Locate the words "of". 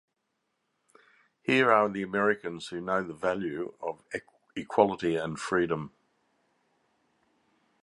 3.79-4.01